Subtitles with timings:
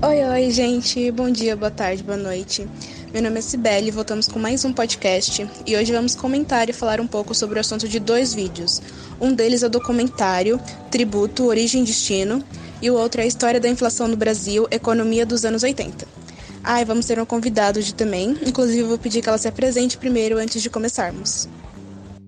[0.00, 1.10] Oi, oi, gente.
[1.10, 2.68] Bom dia, boa tarde, boa noite.
[3.12, 7.00] Meu nome é Cibele, voltamos com mais um podcast e hoje vamos comentar e falar
[7.00, 8.80] um pouco sobre o assunto de dois vídeos.
[9.20, 12.44] Um deles é o documentário Tributo, Origem e Destino
[12.80, 16.06] e o outro é a história da inflação no Brasil, economia dos anos 80.
[16.62, 19.48] Ah, e vamos ter um convidado de também, inclusive eu vou pedir que ela se
[19.48, 21.48] apresente primeiro antes de começarmos.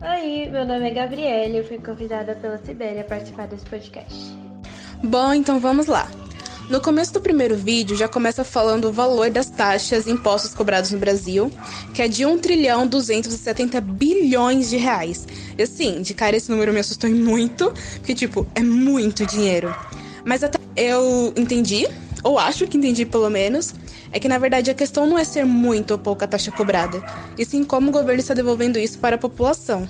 [0.02, 4.36] Oi, meu nome é Gabriele, eu fui convidada pela Sibéria a participar desse podcast.
[5.04, 6.10] Bom, então vamos lá.
[6.70, 10.92] No começo do primeiro vídeo já começa falando o valor das taxas e impostos cobrados
[10.92, 11.50] no Brasil,
[11.92, 15.26] que é de 1 trilhão 270 bilhões de reais.
[15.58, 19.74] E assim, de cara esse número me assustou muito, porque tipo, é muito dinheiro.
[20.24, 21.88] Mas até eu entendi,
[22.22, 23.74] ou acho que entendi pelo menos,
[24.12, 27.02] é que na verdade a questão não é ser muito ou pouca taxa cobrada,
[27.36, 29.88] e sim como o governo está devolvendo isso para a população.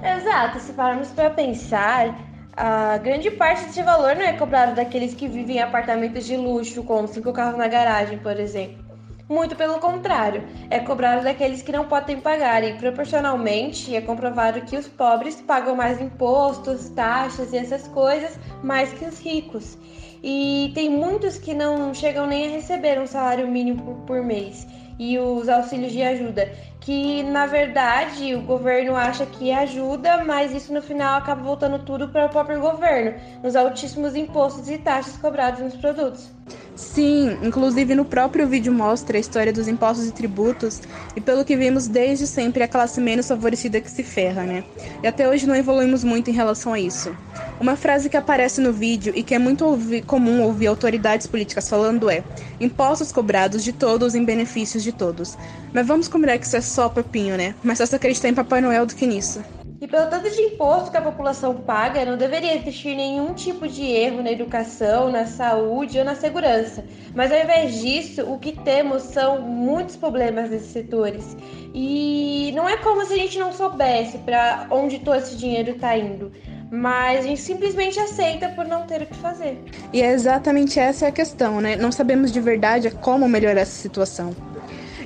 [0.00, 5.26] Exato, se pararmos para pensar, a grande parte desse valor não é cobrado daqueles que
[5.26, 8.92] vivem em apartamentos de luxo, com cinco carros na garagem, por exemplo.
[9.28, 14.76] Muito pelo contrário, é cobrado daqueles que não podem pagar, e proporcionalmente é comprovado que
[14.76, 19.78] os pobres pagam mais impostos, taxas e essas coisas mais que os ricos.
[20.22, 24.66] E tem muitos que não chegam nem a receber um salário mínimo por, mês
[24.98, 26.52] e os auxílios de ajuda,
[26.82, 32.08] que na verdade o governo acha que ajuda, mas isso no final acaba voltando tudo
[32.08, 36.30] para o próprio governo, nos altíssimos impostos e taxas cobrados nos produtos.
[36.74, 40.80] Sim, inclusive no próprio vídeo mostra a história dos impostos e tributos,
[41.14, 44.64] e pelo que vimos desde sempre a classe menos favorecida que se ferra, né?
[45.02, 47.14] E até hoje não evoluímos muito em relação a isso.
[47.62, 51.68] Uma frase que aparece no vídeo e que é muito ouvi comum ouvir autoridades políticas
[51.68, 52.24] falando é:
[52.58, 55.38] impostos cobrados de todos em benefícios de todos.
[55.72, 57.54] Mas vamos combinar que isso é só papinho, né?
[57.62, 59.44] Mas só se acreditar em Papai Noel do que nisso.
[59.80, 63.84] E pelo tanto de imposto que a população paga, não deveria existir nenhum tipo de
[63.84, 66.84] erro na educação, na saúde ou na segurança.
[67.14, 71.36] Mas ao invés disso, o que temos são muitos problemas nesses setores.
[71.72, 75.96] E não é como se a gente não soubesse para onde todo esse dinheiro está
[75.96, 76.32] indo.
[76.72, 79.62] Mas a gente simplesmente aceita por não ter o que fazer.
[79.92, 81.76] E é exatamente essa a questão, né?
[81.76, 84.34] Não sabemos de verdade como melhorar essa situação.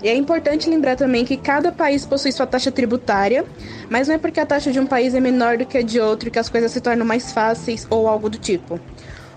[0.00, 3.44] E é importante lembrar também que cada país possui sua taxa tributária,
[3.90, 5.98] mas não é porque a taxa de um país é menor do que a de
[5.98, 8.78] outro que as coisas se tornam mais fáceis ou algo do tipo.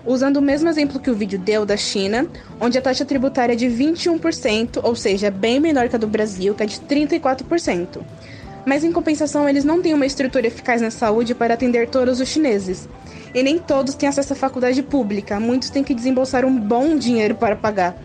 [0.06, 2.28] Usando o mesmo exemplo que o vídeo deu da China,
[2.60, 6.54] onde a taxa tributária é de 21%, ou seja, bem menor que a do Brasil,
[6.54, 8.00] que é de 34%.
[8.70, 12.28] Mas em compensação, eles não têm uma estrutura eficaz na saúde para atender todos os
[12.28, 12.88] chineses.
[13.34, 17.34] E nem todos têm acesso à faculdade pública, muitos têm que desembolsar um bom dinheiro
[17.34, 18.00] para pagar.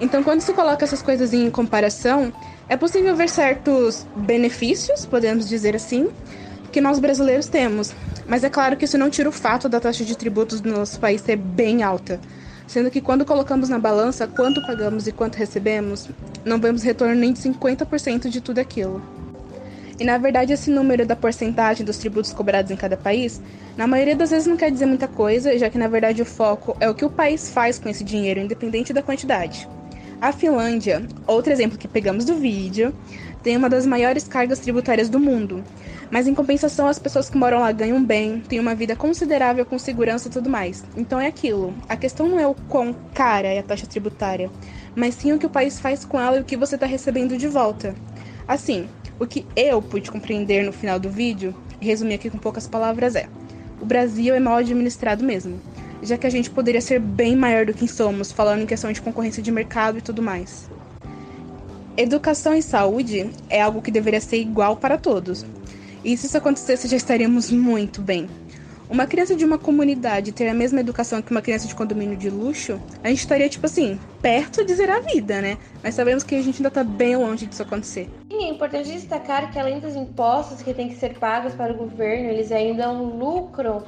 [0.00, 2.32] Então, quando se coloca essas coisas em comparação,
[2.68, 6.08] é possível ver certos benefícios, podemos dizer assim,
[6.72, 7.92] que nós brasileiros temos.
[8.26, 10.98] Mas é claro que isso não tira o fato da taxa de tributos do nosso
[10.98, 12.18] país ser bem alta.
[12.66, 16.08] Sendo que quando colocamos na balança quanto pagamos e quanto recebemos,
[16.44, 19.19] não vemos retorno nem de 50% de tudo aquilo.
[20.00, 23.38] E na verdade, esse número da porcentagem dos tributos cobrados em cada país,
[23.76, 26.74] na maioria das vezes não quer dizer muita coisa, já que na verdade o foco
[26.80, 29.68] é o que o país faz com esse dinheiro, independente da quantidade.
[30.18, 32.94] A Finlândia, outro exemplo que pegamos do vídeo,
[33.42, 35.62] tem uma das maiores cargas tributárias do mundo.
[36.10, 39.78] Mas em compensação, as pessoas que moram lá ganham bem, têm uma vida considerável com
[39.78, 40.82] segurança e tudo mais.
[40.96, 41.74] Então é aquilo.
[41.86, 44.50] A questão não é o quão cara é a taxa tributária,
[44.96, 47.36] mas sim o que o país faz com ela e o que você está recebendo
[47.36, 47.94] de volta.
[48.48, 48.88] Assim,
[49.20, 53.14] o que eu pude compreender no final do vídeo, e resumir aqui com poucas palavras,
[53.14, 53.28] é:
[53.80, 55.60] o Brasil é mal administrado mesmo
[56.02, 59.02] já que a gente poderia ser bem maior do que somos, falando em questão de
[59.02, 60.68] concorrência de mercado e tudo mais.
[61.96, 65.44] Educação e saúde é algo que deveria ser igual para todos.
[66.04, 68.28] E se isso acontecesse, já estaríamos muito bem.
[68.88, 72.30] Uma criança de uma comunidade ter a mesma educação que uma criança de condomínio de
[72.30, 75.58] luxo, a gente estaria, tipo assim, perto de zerar a vida, né?
[75.82, 78.08] Mas sabemos que a gente ainda tá bem longe disso acontecer.
[78.42, 82.30] É importante destacar que além dos impostos que têm que ser pagos para o governo,
[82.30, 83.82] eles ainda lucram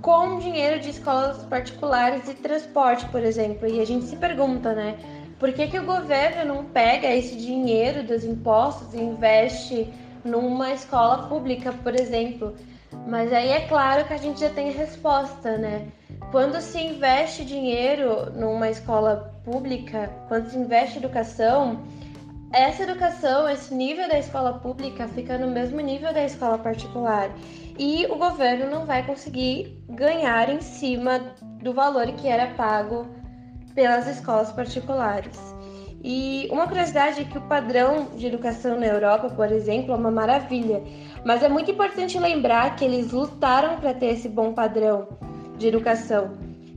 [0.00, 3.68] com dinheiro de escolas particulares e transporte, por exemplo.
[3.68, 4.98] E a gente se pergunta, né?
[5.38, 9.92] Por que, que o governo não pega esse dinheiro dos impostos e investe
[10.24, 12.54] numa escola pública, por exemplo?
[13.06, 15.88] Mas aí é claro que a gente já tem a resposta, né?
[16.30, 21.82] Quando se investe dinheiro numa escola pública, quando se investe em educação,
[22.52, 27.30] essa educação, esse nível da escola pública fica no mesmo nível da escola particular
[27.78, 31.20] e o governo não vai conseguir ganhar em cima
[31.62, 33.06] do valor que era pago
[33.74, 35.38] pelas escolas particulares.
[36.02, 40.10] E uma curiosidade é que o padrão de educação na Europa, por exemplo, é uma
[40.10, 40.82] maravilha,
[41.24, 45.06] mas é muito importante lembrar que eles lutaram para ter esse bom padrão
[45.56, 46.32] de educação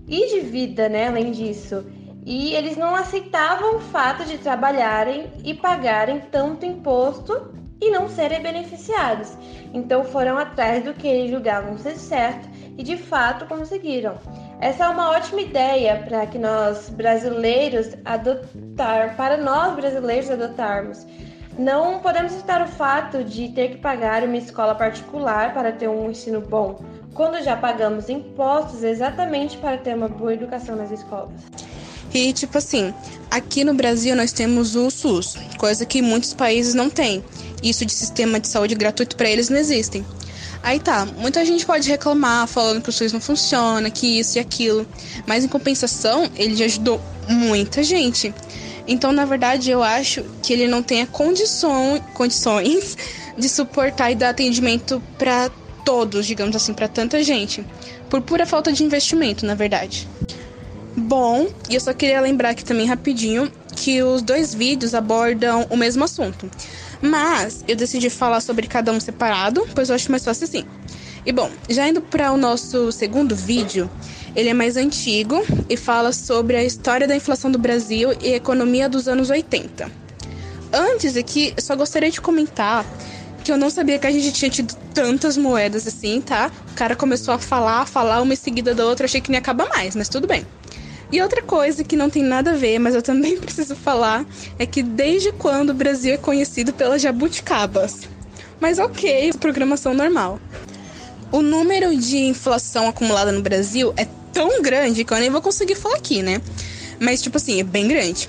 [0.08, 1.08] e de vida, né?
[1.08, 1.84] Além disso.
[2.26, 8.42] E eles não aceitavam o fato de trabalharem e pagarem tanto imposto e não serem
[8.42, 9.38] beneficiados.
[9.74, 12.48] Então foram atrás do que eles julgavam ser certo
[12.78, 14.18] e de fato conseguiram.
[14.60, 21.06] Essa é uma ótima ideia para que nós brasileiros adotar, para nós brasileiros adotarmos.
[21.58, 26.10] Não podemos citar o fato de ter que pagar uma escola particular para ter um
[26.10, 26.80] ensino bom,
[27.14, 31.42] quando já pagamos impostos exatamente para ter uma boa educação nas escolas.
[32.14, 32.94] E, tipo assim,
[33.32, 37.24] aqui no Brasil nós temos o SUS, coisa que muitos países não têm.
[37.64, 40.06] Isso de sistema de saúde gratuito para eles não existem.
[40.62, 44.40] Aí tá, muita gente pode reclamar falando que o SUS não funciona, que isso e
[44.40, 44.88] aquilo,
[45.26, 48.34] mas em compensação, ele já ajudou muita gente.
[48.88, 52.98] Então, na verdade, eu acho que ele não condição, condições
[53.38, 55.50] de suportar e dar atendimento para
[55.84, 57.66] todos, digamos assim, para tanta gente,
[58.10, 60.08] por pura falta de investimento, na verdade.
[60.96, 65.76] Bom, e eu só queria lembrar aqui também rapidinho que os dois vídeos abordam o
[65.76, 66.50] mesmo assunto.
[67.02, 70.66] Mas eu decidi falar sobre cada um separado, pois eu acho mais fácil assim.
[71.26, 73.90] E bom, já indo para o nosso segundo vídeo,
[74.36, 78.36] ele é mais antigo e fala sobre a história da inflação do Brasil e a
[78.36, 79.90] economia dos anos 80.
[80.72, 82.86] Antes aqui, só gostaria de comentar
[83.44, 86.52] que eu não sabia que a gente tinha tido tantas moedas assim, tá?
[86.72, 89.66] O cara começou a falar, falar uma em seguida da outra, achei que nem acaba
[89.66, 90.46] mais, mas tudo bem.
[91.14, 94.26] E outra coisa que não tem nada a ver, mas eu também preciso falar,
[94.58, 98.10] é que desde quando o Brasil é conhecido pelas jabuticabas?
[98.60, 100.40] Mas ok, programação normal.
[101.32, 105.76] O número de inflação acumulada no Brasil é tão grande que eu nem vou conseguir
[105.76, 106.42] falar aqui, né?
[107.00, 108.28] Mas, tipo assim, é bem grande.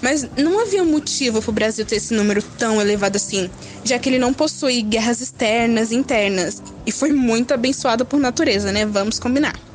[0.00, 3.50] Mas não havia motivo para o Brasil ter esse número tão elevado assim,
[3.82, 8.70] já que ele não possui guerras externas e internas e foi muito abençoado por natureza,
[8.70, 8.86] né?
[8.86, 9.71] Vamos combinar.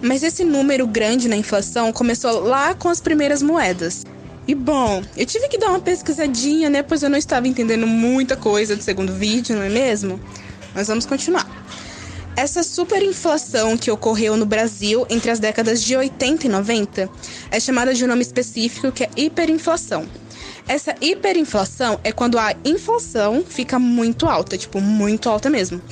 [0.00, 4.04] Mas esse número grande na inflação começou lá com as primeiras moedas.
[4.46, 6.82] E bom, eu tive que dar uma pesquisadinha, né?
[6.82, 10.18] Pois eu não estava entendendo muita coisa do segundo vídeo, não é mesmo?
[10.74, 11.46] Mas vamos continuar.
[12.34, 17.10] Essa superinflação que ocorreu no Brasil entre as décadas de 80 e 90
[17.50, 20.06] é chamada de um nome específico que é hiperinflação.
[20.68, 25.82] Essa hiperinflação é quando a inflação fica muito alta, tipo, muito alta mesmo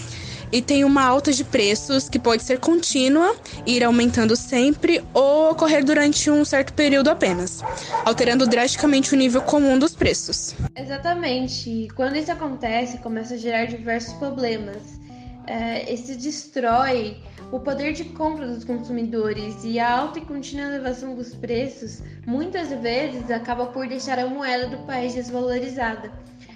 [0.53, 3.35] e tem uma alta de preços que pode ser contínua,
[3.67, 7.63] ir aumentando sempre ou ocorrer durante um certo período apenas,
[8.05, 10.55] alterando drasticamente o nível comum dos preços.
[10.75, 11.89] Exatamente.
[11.95, 15.01] Quando isso acontece, começa a gerar diversos problemas.
[15.47, 17.17] É, esse destrói
[17.53, 22.71] o poder de compra dos consumidores e a alta e contínua elevação dos preços muitas
[22.71, 26.11] vezes acaba por deixar a moeda do país desvalorizada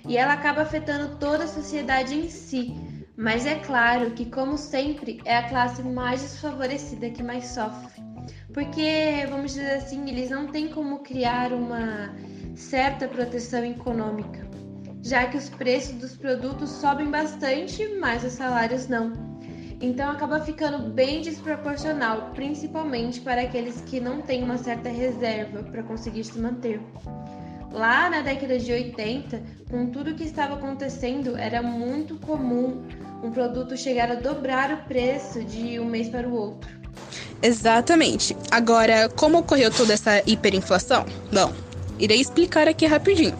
[0.08, 2.74] e ela acaba afetando toda a sociedade em si,
[3.20, 8.02] mas é claro que, como sempre, é a classe mais desfavorecida que mais sofre.
[8.54, 12.14] Porque, vamos dizer assim, eles não têm como criar uma
[12.56, 14.48] certa proteção econômica,
[15.02, 19.12] já que os preços dos produtos sobem bastante, mas os salários não.
[19.82, 25.82] Então acaba ficando bem desproporcional, principalmente para aqueles que não têm uma certa reserva para
[25.82, 26.80] conseguir se manter.
[27.72, 29.40] Lá na década de 80,
[29.70, 32.82] com tudo o que estava acontecendo, era muito comum
[33.22, 36.68] um produto chegar a dobrar o preço de um mês para o outro.
[37.42, 38.36] Exatamente.
[38.50, 41.06] Agora, como ocorreu toda essa hiperinflação?
[41.32, 41.52] Bom,
[41.98, 43.38] irei explicar aqui rapidinho.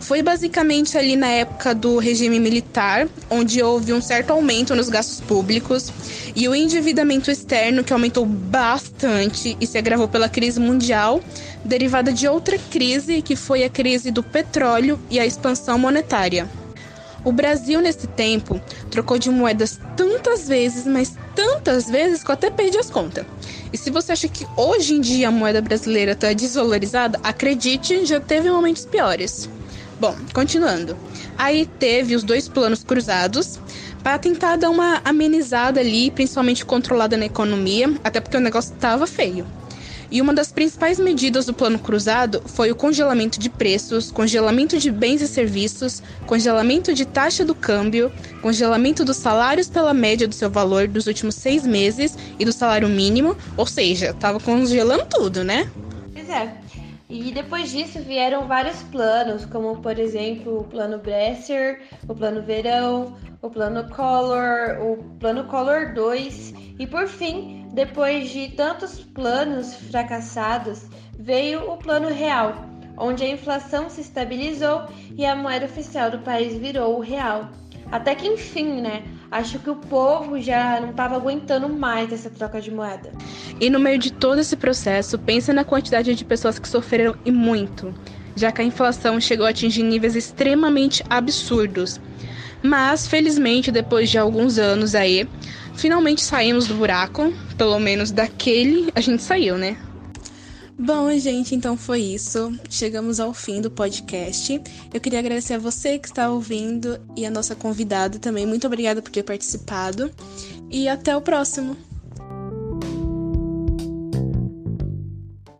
[0.00, 5.18] Foi basicamente ali na época do regime militar, onde houve um certo aumento nos gastos
[5.22, 5.90] públicos
[6.36, 11.22] e o endividamento externo que aumentou bastante e se agravou pela crise mundial,
[11.64, 16.48] derivada de outra crise que foi a crise do petróleo e a expansão monetária.
[17.24, 22.50] O Brasil, nesse tempo, trocou de moedas tantas vezes, mas tantas vezes que eu até
[22.50, 23.24] perdi as contas.
[23.72, 28.20] E se você acha que hoje em dia a moeda brasileira está desvalorizada, acredite, já
[28.20, 29.48] teve momentos piores.
[29.98, 30.96] Bom, continuando.
[31.38, 33.58] Aí teve os dois planos cruzados
[34.02, 39.06] para tentar dar uma amenizada ali, principalmente controlada na economia, até porque o negócio estava
[39.06, 39.46] feio.
[40.10, 44.90] E uma das principais medidas do Plano Cruzado foi o congelamento de preços, congelamento de
[44.90, 50.50] bens e serviços, congelamento de taxa do câmbio, congelamento dos salários pela média do seu
[50.50, 55.70] valor dos últimos seis meses e do salário mínimo, ou seja, tava congelando tudo, né?
[56.12, 56.54] Pois é.
[57.08, 63.14] E depois disso vieram vários planos, como por exemplo o plano Bresser, o plano Verão,
[63.42, 70.82] o plano Collor, o plano Collor 2 e por fim, depois de tantos planos fracassados,
[71.18, 72.64] veio o plano real,
[72.96, 77.50] onde a inflação se estabilizou e a moeda oficial do país virou o real.
[77.90, 79.02] Até que enfim, né,
[79.34, 83.10] Acho que o povo já não estava aguentando mais essa troca de moeda.
[83.60, 87.32] E no meio de todo esse processo, pensa na quantidade de pessoas que sofreram e
[87.32, 87.92] muito,
[88.36, 92.00] já que a inflação chegou a atingir níveis extremamente absurdos.
[92.62, 95.28] Mas, felizmente, depois de alguns anos aí,
[95.76, 99.76] finalmente saímos do buraco, pelo menos daquele a gente saiu, né?
[100.76, 102.52] Bom, gente, então foi isso.
[102.68, 104.60] Chegamos ao fim do podcast.
[104.92, 108.44] Eu queria agradecer a você que está ouvindo e a nossa convidada também.
[108.44, 110.10] Muito obrigada por ter participado.
[110.68, 111.76] E até o próximo.